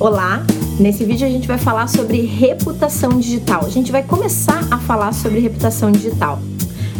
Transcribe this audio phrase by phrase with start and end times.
[0.00, 0.46] Olá!
[0.78, 3.64] Nesse vídeo a gente vai falar sobre reputação digital.
[3.64, 6.38] A gente vai começar a falar sobre reputação digital.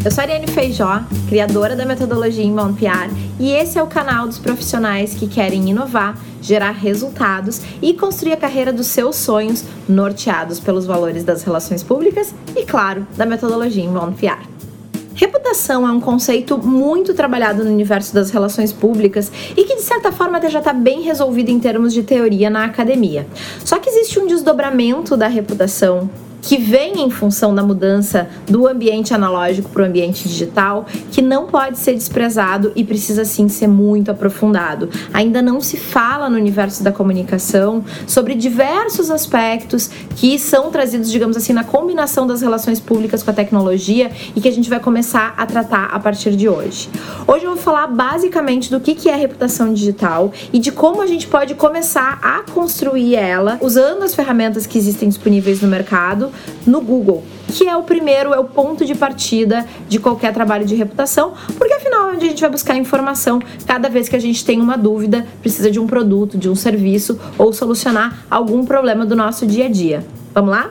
[0.05, 3.09] Eu sou a Ariane Feijó, criadora da metodologia Inbound PR,
[3.39, 8.37] e esse é o canal dos profissionais que querem inovar, gerar resultados e construir a
[8.37, 14.17] carreira dos seus sonhos, norteados pelos valores das relações públicas e, claro, da metodologia Inbound
[14.17, 14.58] PR.
[15.19, 20.13] Reputação é um conceito muito trabalhado no universo das relações públicas e que, de certa
[20.13, 23.27] forma, já está bem resolvido em termos de teoria na academia.
[23.65, 26.09] Só que existe um desdobramento da reputação
[26.43, 31.47] que vem em função da mudança do ambiente analógico para o ambiente digital, que não
[31.47, 34.89] pode ser desprezado e precisa sim ser muito aprofundado.
[35.13, 41.37] Ainda não se fala no universo da comunicação sobre diversos aspectos que são trazidos, digamos
[41.37, 45.35] assim, na combinação das relações públicas com a tecnologia e que a gente vai começar
[45.37, 46.89] a tratar a partir de hoje.
[47.27, 51.27] Hoje eu vou falar basicamente do que é reputação digital e de como a gente
[51.27, 56.28] pode começar a construir ela usando as ferramentas que existem disponíveis no mercado
[56.67, 60.75] no Google, que é o primeiro, é o ponto de partida de qualquer trabalho de
[60.75, 64.45] reputação, porque afinal é onde a gente vai buscar informação cada vez que a gente
[64.45, 69.17] tem uma dúvida, precisa de um produto, de um serviço ou solucionar algum problema do
[69.17, 70.05] nosso dia a dia.
[70.35, 70.71] Vamos lá?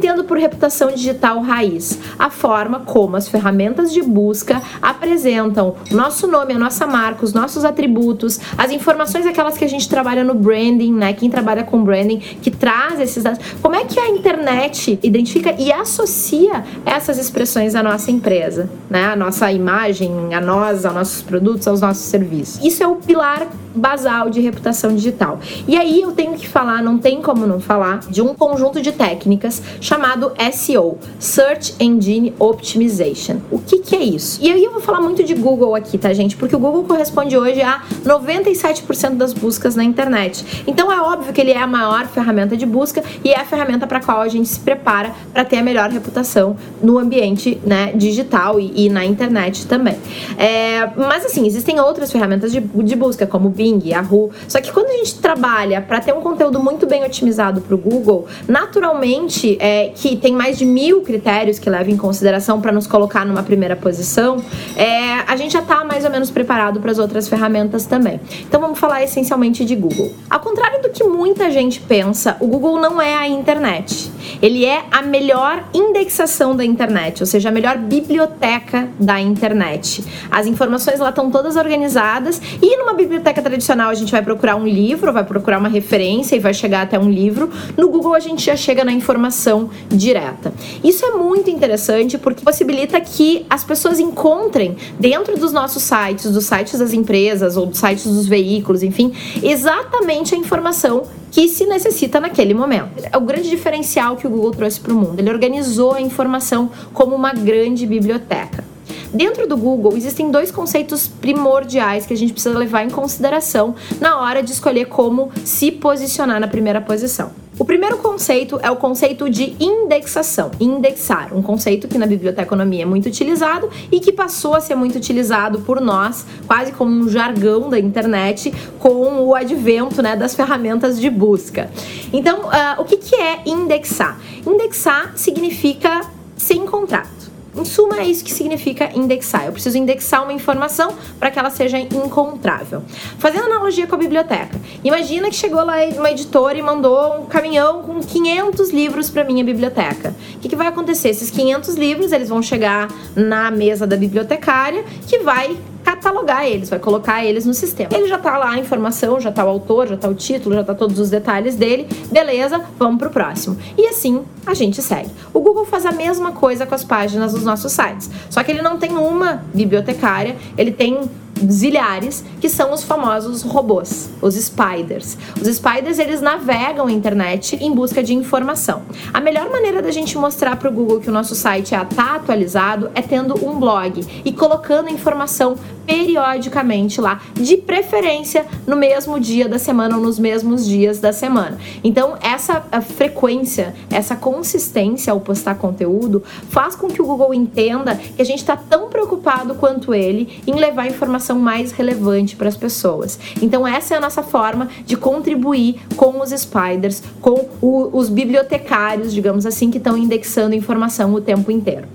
[0.00, 1.98] Entendo por reputação digital raiz?
[2.18, 7.34] A forma como as ferramentas de busca apresentam o nosso nome, a nossa marca, os
[7.34, 11.12] nossos atributos, as informações aquelas que a gente trabalha no branding, né?
[11.12, 13.40] Quem trabalha com branding, que traz esses dados.
[13.60, 19.04] Como é que a internet identifica e associa essas expressões à nossa empresa, né?
[19.04, 22.64] A nossa imagem, a nós, aos nossos produtos, aos nossos serviços.
[22.64, 25.38] Isso é o pilar basal de reputação digital.
[25.66, 28.92] E aí eu tenho que falar, não tem como não falar, de um conjunto de
[28.92, 33.36] técnicas chamado SEO, Search Engine Optimization.
[33.50, 34.38] O que, que é isso?
[34.42, 36.36] E aí eu vou falar muito de Google aqui, tá, gente?
[36.36, 40.64] Porque o Google corresponde hoje a 97% das buscas na internet.
[40.66, 43.86] Então é óbvio que ele é a maior ferramenta de busca e é a ferramenta
[43.86, 48.58] para qual a gente se prepara para ter a melhor reputação no ambiente né, digital
[48.58, 49.96] e, e na internet também.
[50.38, 54.30] É, mas assim, existem outras ferramentas de, de busca, como Bing, Yahoo.
[54.48, 57.78] Só que quando a gente trabalha para ter um conteúdo muito bem otimizado para o
[57.78, 62.86] Google, naturalmente, é, que tem mais de mil critérios que levam em consideração para nos
[62.86, 64.42] colocar numa primeira posição,
[64.74, 68.18] é, a gente já está mais ou menos preparado para as outras ferramentas também.
[68.48, 70.10] Então vamos falar essencialmente de Google.
[70.30, 74.10] Ao contrário do que muita gente pensa, o Google não é a internet.
[74.40, 80.02] Ele é a melhor indexação da internet, ou seja, a melhor biblioteca da internet.
[80.30, 84.66] As informações lá estão todas organizadas e numa biblioteca tradicional a gente vai procurar um
[84.66, 87.50] livro, vai procurar uma referência e vai chegar até um livro.
[87.76, 90.52] No Google a gente já chega na informação direta.
[90.84, 96.44] Isso é muito interessante porque possibilita que as pessoas encontrem dentro dos nossos sites, dos
[96.44, 99.12] sites das empresas ou dos sites dos veículos, enfim,
[99.42, 102.90] exatamente a informação que se necessita naquele momento.
[103.10, 105.18] É o grande diferencial que o Google trouxe para o mundo.
[105.18, 108.64] Ele organizou a informação como uma grande biblioteca.
[109.12, 114.20] Dentro do Google existem dois conceitos primordiais que a gente precisa levar em consideração na
[114.20, 117.32] hora de escolher como se posicionar na primeira posição.
[117.58, 122.86] O primeiro conceito é o conceito de indexação, indexar, um conceito que na biblioteconomia é
[122.86, 127.68] muito utilizado e que passou a ser muito utilizado por nós, quase como um jargão
[127.68, 131.70] da internet, com o advento né, das ferramentas de busca.
[132.12, 134.18] Então, uh, o que, que é indexar?
[134.46, 136.00] Indexar significa
[136.38, 137.19] ser encontrado.
[137.60, 139.44] Em suma, é isso que significa indexar.
[139.44, 142.82] Eu preciso indexar uma informação para que ela seja encontrável.
[143.18, 144.58] Fazendo analogia com a biblioteca.
[144.82, 149.44] Imagina que chegou lá uma editora e mandou um caminhão com 500 livros para minha
[149.44, 150.14] biblioteca.
[150.36, 151.10] O que, que vai acontecer?
[151.10, 155.54] Esses 500 livros, eles vão chegar na mesa da bibliotecária, que vai
[155.90, 157.90] catalogar eles, vai colocar eles no sistema.
[157.92, 160.62] Ele já tá lá a informação, já tá o autor, já tá o título, já
[160.62, 161.88] tá todos os detalhes dele.
[162.10, 163.56] Beleza, vamos pro próximo.
[163.76, 165.10] E assim a gente segue.
[165.34, 168.08] O Google faz a mesma coisa com as páginas dos nossos sites.
[168.28, 171.10] Só que ele não tem uma bibliotecária, ele tem
[171.48, 175.16] zilhares, que são os famosos robôs, os spiders.
[175.40, 178.82] Os spiders, eles navegam a internet em busca de informação.
[179.12, 182.90] A melhor maneira da gente mostrar para o Google que o nosso site está atualizado
[182.94, 185.56] é tendo um blog e colocando informação
[185.86, 191.58] periodicamente lá, de preferência no mesmo dia da semana ou nos mesmos dias da semana.
[191.82, 198.22] Então, essa frequência, essa consistência ao postar conteúdo faz com que o Google entenda que
[198.22, 203.18] a gente está tão preocupado quanto ele em levar informação mais relevante para as pessoas.
[203.40, 209.12] Então, essa é a nossa forma de contribuir com os spiders, com o, os bibliotecários,
[209.12, 211.86] digamos assim, que estão indexando informação o tempo inteiro.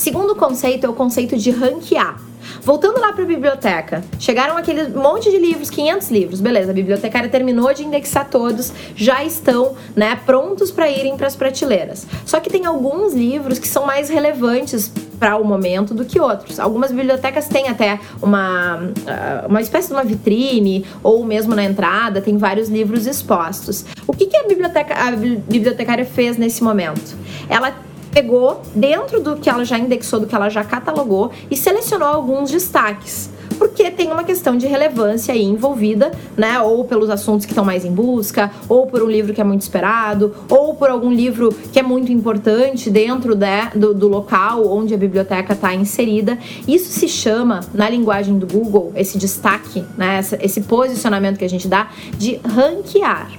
[0.00, 2.18] Segundo conceito é o conceito de ranquear.
[2.62, 6.70] Voltando lá para a biblioteca, chegaram aquele monte de livros, 500 livros, beleza?
[6.70, 12.06] A bibliotecária terminou de indexar todos, já estão, né, prontos para irem para as prateleiras.
[12.24, 16.58] Só que tem alguns livros que são mais relevantes para o momento do que outros.
[16.58, 22.22] Algumas bibliotecas têm até uma, ah, uma espécie de uma vitrine ou mesmo na entrada
[22.22, 23.84] tem vários livros expostos.
[24.06, 27.14] O que, que a, biblioteca, a bibliotecária fez nesse momento?
[27.50, 32.08] Ela pegou dentro do que ela já indexou, do que ela já catalogou e selecionou
[32.08, 33.30] alguns destaques
[33.60, 36.58] porque tem uma questão de relevância aí envolvida, né?
[36.60, 39.60] Ou pelos assuntos que estão mais em busca, ou por um livro que é muito
[39.60, 44.94] esperado, ou por algum livro que é muito importante dentro de, do, do local onde
[44.94, 46.38] a biblioteca está inserida.
[46.66, 50.20] Isso se chama, na linguagem do Google, esse destaque, né?
[50.40, 53.30] Esse posicionamento que a gente dá de ranquear.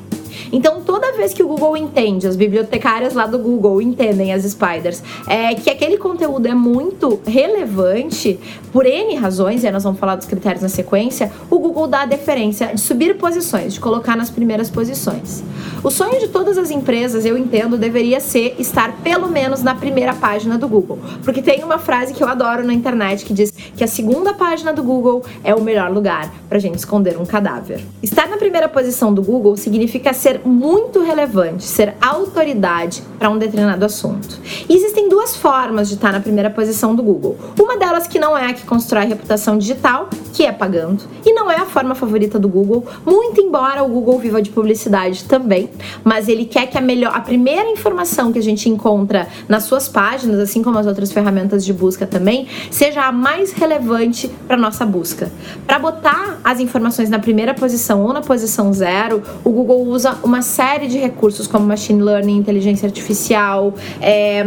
[0.51, 5.03] Então, toda vez que o Google entende, as bibliotecárias lá do Google entendem as spiders,
[5.27, 8.39] é que aquele conteúdo é muito relevante
[8.71, 12.05] por N razões, e nós vamos falar dos critérios na sequência, o Google dá a
[12.05, 15.43] deferência de subir posições, de colocar nas primeiras posições.
[15.83, 20.13] O sonho de todas as empresas, eu entendo, deveria ser estar pelo menos na primeira
[20.13, 20.99] página do Google.
[21.23, 24.71] Porque tem uma frase que eu adoro na internet que diz que a segunda página
[24.71, 27.81] do Google é o melhor lugar para gente esconder um cadáver.
[28.01, 33.83] Estar na primeira posição do Google significa ser muito relevante, ser autoridade para um determinado
[33.83, 34.39] assunto.
[34.69, 37.37] E existem duas formas de estar na primeira posição do Google.
[37.59, 41.49] Uma delas que não é a que constrói reputação digital, que é pagando, e não
[41.49, 45.69] é a forma favorita do Google, muito embora o Google viva de publicidade também,
[46.03, 49.87] mas ele quer que a melhor, a primeira informação que a gente encontra nas suas
[49.87, 54.85] páginas, assim como as outras ferramentas de busca também, seja a mais relevante para nossa
[54.85, 55.31] busca.
[55.65, 60.41] Para botar as informações na primeira posição ou na posição zero, o Google usa uma
[60.41, 64.43] série de recursos como machine learning, inteligência artificial, é,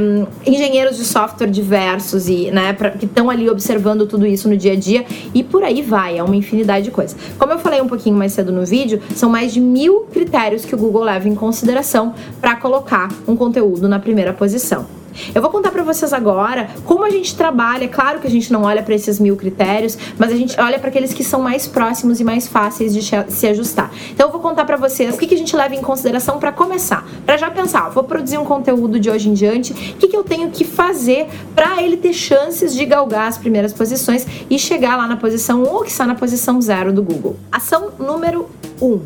[0.47, 4.73] engenheiros de software diversos e, né, pra, que estão ali observando tudo isso no dia
[4.73, 7.17] a dia e por aí vai, é uma infinidade de coisas.
[7.39, 10.75] Como eu falei um pouquinho mais cedo no vídeo, são mais de mil critérios que
[10.75, 15.04] o Google leva em consideração para colocar um conteúdo na primeira posição.
[15.35, 17.89] Eu vou contar para vocês agora como a gente trabalha.
[17.89, 20.89] Claro que a gente não olha para esses mil critérios, mas a gente olha para
[20.89, 23.91] aqueles que são mais próximos e mais fáceis de se ajustar.
[24.13, 26.53] Então eu vou contar para vocês o que, que a gente leva em consideração para
[26.53, 30.17] começar, para já pensar, vou produzir um conteúdo de hoje em diante, o que, que
[30.17, 34.97] eu tenho que fazer para ele ter chances de galgar as primeiras posições e chegar
[34.97, 37.37] lá na posição 1 ou que está na posição 0 do Google.
[37.51, 38.49] Ação número
[38.81, 38.87] 1.
[38.87, 39.01] Um,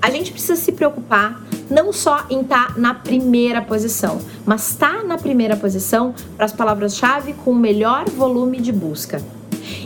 [0.00, 4.98] a gente precisa se preocupar não só em estar tá na primeira posição, mas estar
[4.98, 9.20] tá na primeira posição para as palavras-chave com o melhor volume de busca.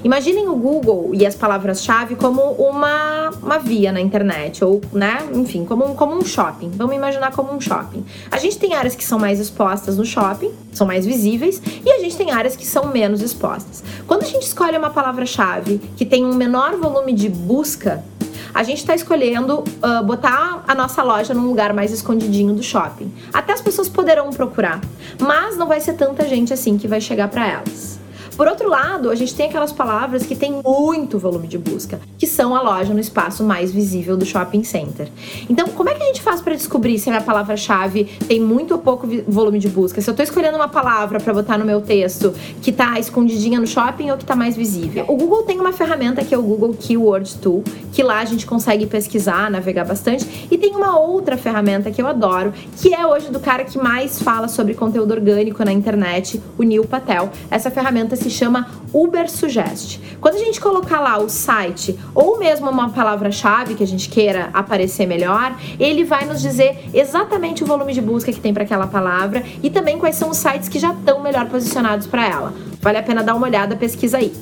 [0.04, 5.64] Imaginem o Google e as palavras-chave como uma, uma via na internet, ou, né, enfim,
[5.64, 6.70] como um, como um shopping.
[6.74, 8.04] Vamos imaginar como um shopping.
[8.30, 11.98] A gente tem áreas que são mais expostas no shopping, são mais visíveis, e a
[11.98, 13.82] gente tem áreas que são menos expostas.
[14.06, 18.04] Quando a gente escolhe uma palavra-chave que tem um menor volume de busca,
[18.52, 23.12] a gente está escolhendo uh, botar a nossa loja num lugar mais escondidinho do shopping.
[23.32, 24.80] Até as pessoas poderão procurar,
[25.20, 27.99] mas não vai ser tanta gente assim que vai chegar para elas.
[28.40, 32.26] Por outro lado, a gente tem aquelas palavras que têm muito volume de busca, que
[32.26, 35.08] são a loja no espaço mais visível do shopping center.
[35.46, 38.72] Então, como é que a gente faz para descobrir se a minha palavra-chave tem muito
[38.72, 40.00] ou pouco volume de busca?
[40.00, 42.32] Se eu estou escolhendo uma palavra para botar no meu texto
[42.62, 45.04] que está escondidinha no shopping ou que está mais visível?
[45.06, 48.46] O Google tem uma ferramenta que é o Google Keyword Tool, que lá a gente
[48.46, 53.30] consegue pesquisar, navegar bastante, e tem uma outra ferramenta que eu adoro, que é hoje
[53.30, 57.28] do cara que mais fala sobre conteúdo orgânico na internet, o Neil Patel.
[57.50, 60.00] Essa ferramenta se chama Uber Suggest.
[60.20, 64.50] Quando a gente colocar lá o site ou mesmo uma palavra-chave que a gente queira
[64.52, 68.86] aparecer melhor, ele vai nos dizer exatamente o volume de busca que tem para aquela
[68.86, 72.54] palavra e também quais são os sites que já estão melhor posicionados para ela.
[72.80, 74.32] Vale a pena dar uma olhada, pesquisa aí.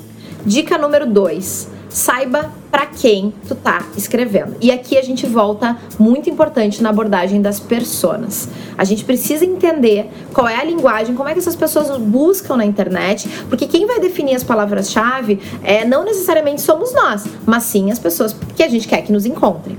[0.45, 4.55] Dica número 2 saiba para quem tu tá escrevendo.
[4.61, 8.49] E aqui a gente volta muito importante na abordagem das personas.
[8.77, 12.65] A gente precisa entender qual é a linguagem, como é que essas pessoas buscam na
[12.65, 17.99] internet, porque quem vai definir as palavras-chave é não necessariamente somos nós, mas sim as
[17.99, 19.75] pessoas que a gente quer que nos encontrem.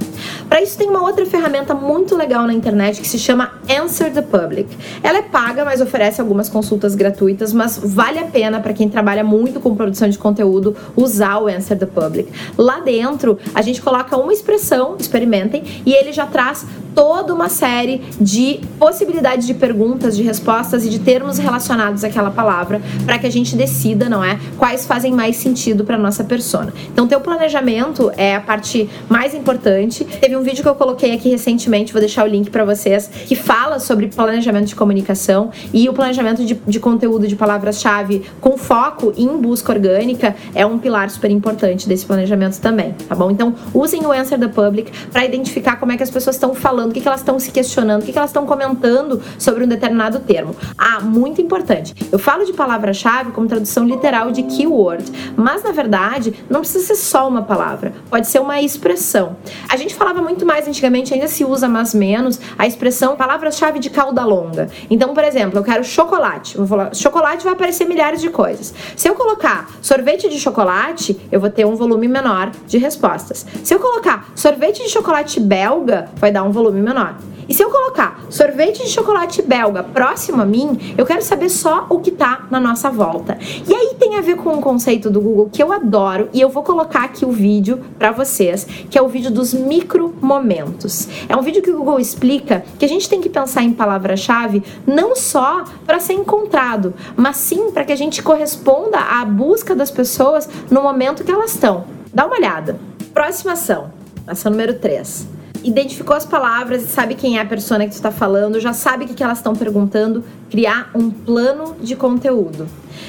[0.48, 4.22] Para isso tem uma outra ferramenta muito legal na internet que se chama Answer the
[4.22, 4.76] Public.
[5.02, 9.22] Ela é paga, mas oferece algumas consultas gratuitas, mas vale a pena para quem trabalha
[9.22, 12.30] muito com produção de conteúdo usar o Answer the Public.
[12.58, 18.02] Lá dentro, a gente coloca uma expressão, experimentem, e ele já traz toda uma série
[18.20, 23.30] de possibilidades de perguntas, de respostas e de termos relacionados àquela palavra para que a
[23.30, 26.72] gente decida, não é, quais fazem mais sentido para nossa persona.
[26.92, 30.04] Então, teu planejamento é a parte mais importante.
[30.04, 33.34] Teve um vídeo que eu coloquei aqui recentemente, vou deixar o link para vocês, que
[33.34, 39.12] fala sobre planejamento de comunicação e o planejamento de, de conteúdo de palavras-chave com foco
[39.16, 43.30] em busca orgânica é um pilar super importante desse planejamento também, tá bom?
[43.30, 46.79] Então, usem o Answer the Public para identificar como é que as pessoas estão falando,
[46.88, 49.68] o que, que elas estão se questionando, o que, que elas estão comentando sobre um
[49.68, 50.56] determinado termo.
[50.76, 51.94] Ah, muito importante.
[52.10, 55.04] Eu falo de palavra-chave como tradução literal de keyword,
[55.36, 59.36] mas na verdade não precisa ser só uma palavra, pode ser uma expressão.
[59.68, 63.90] A gente falava muito mais antigamente, ainda se usa mais menos, a expressão palavra-chave de
[63.90, 64.68] cauda longa.
[64.88, 66.56] Então, por exemplo, eu quero chocolate.
[66.56, 68.72] Vou falar, chocolate vai aparecer milhares de coisas.
[68.96, 73.46] Se eu colocar sorvete de chocolate, eu vou ter um volume menor de respostas.
[73.64, 77.16] Se eu colocar sorvete de chocolate belga, vai dar um volume menor.
[77.50, 81.84] E se eu colocar sorvete de chocolate belga próximo a mim, eu quero saber só
[81.90, 83.36] o que tá na nossa volta.
[83.66, 86.48] E aí tem a ver com um conceito do Google que eu adoro e eu
[86.48, 91.08] vou colocar aqui o vídeo para vocês, que é o vídeo dos micro momentos.
[91.28, 94.62] É um vídeo que o Google explica que a gente tem que pensar em palavra-chave
[94.86, 99.90] não só para ser encontrado, mas sim para que a gente corresponda à busca das
[99.90, 101.84] pessoas no momento que elas estão.
[102.14, 102.78] Dá uma olhada.
[103.12, 103.90] Próxima ação,
[104.28, 108.10] ação número 3 identificou as palavras e sabe quem é a persona que tu está
[108.10, 112.68] falando, já sabe o que, que elas estão perguntando, criar um plano de conteúdo.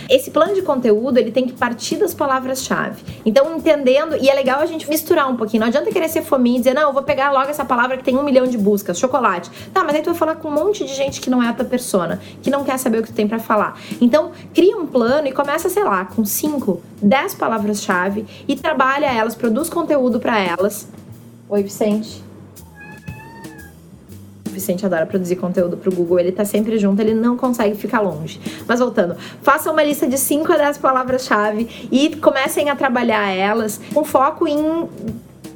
[0.10, 3.02] Esse plano de conteúdo, ele tem que partir das palavras-chave.
[3.26, 5.62] Então, entendendo, e é legal a gente misturar um pouquinho.
[5.62, 8.04] Não adianta querer ser fominha e dizer, não, eu vou pegar logo essa palavra que
[8.04, 9.50] tem um milhão de buscas, chocolate.
[9.74, 11.54] Tá, mas aí tu vai falar com um monte de gente que não é a
[11.54, 13.80] tua persona, que não quer saber o que tu tem para falar.
[14.00, 19.36] Então, cria um plano e começa, sei lá, com 5, 10 palavras-chave e trabalha elas,
[19.36, 20.88] produz conteúdo para elas.
[21.50, 22.31] Oi, Vicente.
[24.52, 28.40] Vicente adora produzir conteúdo pro Google, ele tá sempre junto, ele não consegue ficar longe.
[28.68, 33.80] Mas voltando, faça uma lista de 5 a 10 palavras-chave e comecem a trabalhar elas
[33.94, 34.88] com foco em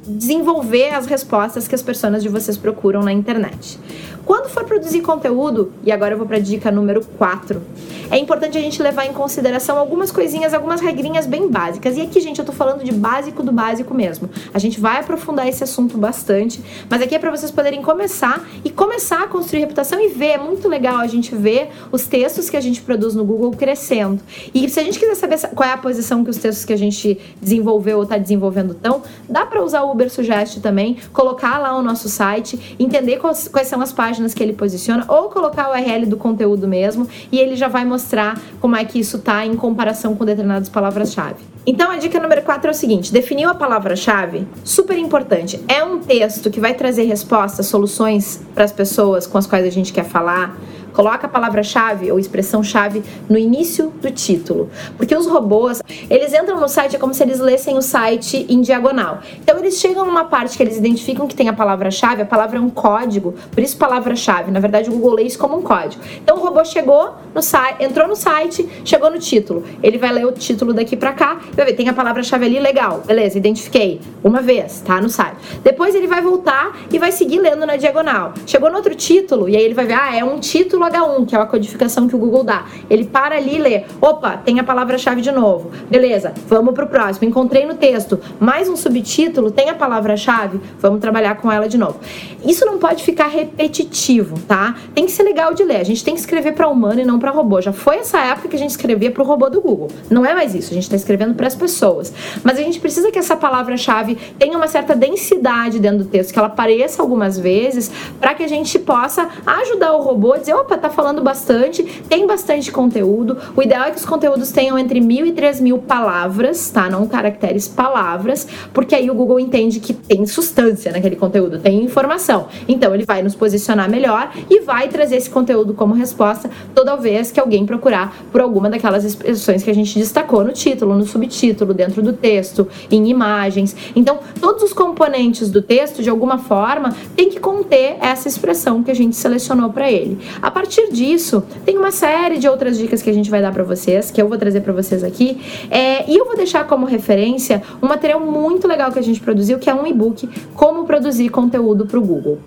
[0.06, 3.78] desenvolver as respostas que as pessoas de vocês procuram na internet.
[4.26, 7.62] Quando for produzir conteúdo, e agora eu vou para dica número 4,
[8.10, 11.96] é importante a gente levar em consideração algumas coisinhas, algumas regrinhas bem básicas.
[11.96, 14.28] E aqui, gente, eu tô falando de básico do básico mesmo.
[14.52, 18.70] A gente vai aprofundar esse assunto bastante, mas aqui é para vocês poderem começar e
[18.70, 20.26] começar a construir reputação e ver.
[20.26, 24.20] É muito legal a gente ver os textos que a gente produz no Google crescendo.
[24.52, 26.78] E se a gente quiser saber qual é a posição que os textos que a
[26.78, 31.78] gente desenvolveu ou está desenvolvendo estão, dá para usar o Uber Suggest também, colocar lá
[31.78, 35.68] o nosso site, entender quais, quais são as páginas páginas que ele posiciona, ou colocar
[35.68, 39.44] o URL do conteúdo mesmo, e ele já vai mostrar como é que isso tá
[39.44, 41.44] em comparação com determinadas palavras-chave.
[41.66, 44.46] Então a dica número 4 é o seguinte: definiu a palavra-chave?
[44.64, 45.60] Super importante.
[45.68, 49.70] É um texto que vai trazer respostas, soluções para as pessoas com as quais a
[49.70, 50.56] gente quer falar
[50.96, 54.70] Coloca a palavra-chave ou expressão-chave no início do título.
[54.96, 58.62] Porque os robôs, eles entram no site, é como se eles lessem o site em
[58.62, 59.18] diagonal.
[59.38, 62.60] Então eles chegam numa parte que eles identificam que tem a palavra-chave, a palavra é
[62.62, 64.50] um código, por isso palavra-chave.
[64.50, 66.02] Na verdade, o Google lê isso como um código.
[66.22, 69.64] Então o robô chegou no site, entrou no site, chegou no título.
[69.82, 73.02] Ele vai ler o título daqui para cá, vai ver, tem a palavra-chave ali, legal,
[73.04, 74.00] beleza, identifiquei.
[74.24, 75.36] Uma vez, tá no site.
[75.62, 78.32] Depois ele vai voltar e vai seguir lendo na diagonal.
[78.46, 81.36] Chegou no outro título, e aí ele vai ver, ah, é um título H1, que
[81.36, 82.64] é a codificação que o Google dá.
[82.88, 83.84] Ele para ali e lê.
[84.00, 85.70] Opa, tem a palavra-chave de novo.
[85.90, 87.28] Beleza, vamos pro próximo.
[87.28, 91.98] Encontrei no texto mais um subtítulo, tem a palavra-chave, vamos trabalhar com ela de novo.
[92.44, 94.76] Isso não pode ficar repetitivo, tá?
[94.94, 95.80] Tem que ser legal de ler.
[95.80, 97.60] A gente tem que escrever para humano e não para robô.
[97.60, 99.88] Já foi essa época que a gente escrevia para o robô do Google.
[100.10, 100.70] Não é mais isso.
[100.70, 102.12] A gente está escrevendo para as pessoas.
[102.42, 106.38] Mas a gente precisa que essa palavra-chave tenha uma certa densidade dentro do texto, que
[106.38, 107.90] ela apareça algumas vezes,
[108.20, 112.26] para que a gente possa ajudar o robô a dizer, opa, tá falando bastante, tem
[112.26, 113.36] bastante conteúdo.
[113.56, 116.88] O ideal é que os conteúdos tenham entre mil e três mil palavras, tá?
[116.88, 122.48] Não caracteres, palavras, porque aí o Google entende que tem substância naquele conteúdo, tem informação.
[122.68, 127.30] Então ele vai nos posicionar melhor e vai trazer esse conteúdo como resposta toda vez
[127.30, 131.74] que alguém procurar por alguma daquelas expressões que a gente destacou no título, no subtítulo,
[131.74, 133.76] dentro do texto, em imagens.
[133.94, 138.90] Então, todos os componentes do texto, de alguma forma, tem que conter essa expressão que
[138.90, 140.18] a gente selecionou para ele.
[140.40, 143.62] A partir disso, tem uma série de outras dicas que a gente vai dar para
[143.62, 145.40] vocês, que eu vou trazer para vocês aqui.
[145.70, 149.58] É, e eu vou deixar como referência um material muito legal que a gente produziu,
[149.58, 152.38] que é um e-book Como Produzir Conteúdo para o Google.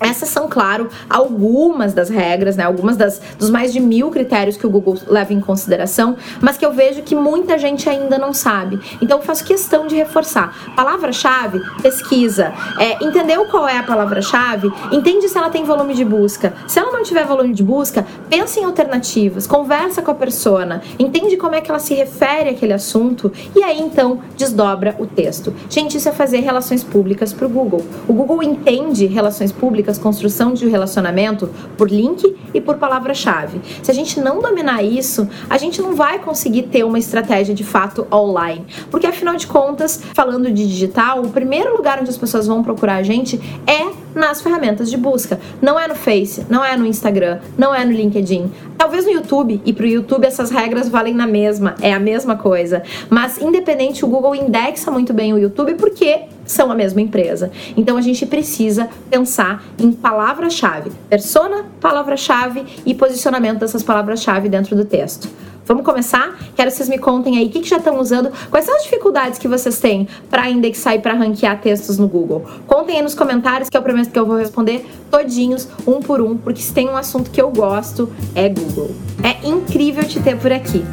[0.00, 2.64] Essas são, claro, algumas das regras, né?
[2.64, 6.64] Algumas das, dos mais de mil critérios que o Google leva em consideração, mas que
[6.64, 8.80] eu vejo que muita gente ainda não sabe.
[9.00, 10.74] Então, faço questão de reforçar.
[10.74, 12.52] Palavra-chave, pesquisa.
[12.78, 14.72] É, entendeu qual é a palavra-chave?
[14.90, 16.54] Entende se ela tem volume de busca.
[16.66, 21.36] Se ela não tiver volume de busca, pensa em alternativas, conversa com a persona, entende
[21.36, 25.54] como é que ela se refere àquele assunto e aí então desdobra o texto.
[25.68, 27.84] Gente, isso é fazer relações públicas para o Google.
[28.08, 33.60] O Google entende relações públicas públicas, construção de relacionamento por link e por palavra-chave.
[33.82, 37.62] Se a gente não dominar isso, a gente não vai conseguir ter uma estratégia de
[37.62, 38.64] fato online.
[38.90, 42.96] Porque afinal de contas, falando de digital, o primeiro lugar onde as pessoas vão procurar
[42.96, 45.38] a gente é nas ferramentas de busca.
[45.60, 48.50] Não é no Face, não é no Instagram, não é no LinkedIn.
[48.78, 52.36] Talvez no YouTube, e para o YouTube essas regras valem na mesma, é a mesma
[52.36, 52.82] coisa.
[53.10, 57.50] Mas independente, o Google indexa muito bem o YouTube porque são a mesma empresa.
[57.76, 64.84] Então a gente precisa pensar em palavra-chave, persona, palavra-chave e posicionamento dessas palavras-chave dentro do
[64.84, 65.28] texto.
[65.66, 66.38] Vamos começar?
[66.54, 68.82] Quero que vocês me contem aí o que, que já estão usando, quais são as
[68.82, 72.44] dificuldades que vocês têm para indexar e para ranquear textos no Google.
[72.66, 76.36] Contem aí nos comentários que eu prometo que eu vou responder todinhos, um por um,
[76.36, 78.90] porque se tem um assunto que eu gosto é Google.
[79.22, 80.84] É incrível te ter por aqui.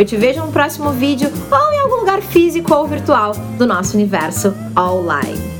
[0.00, 3.98] Eu te vejo no próximo vídeo ou em algum lugar físico ou virtual do nosso
[3.98, 5.59] universo online.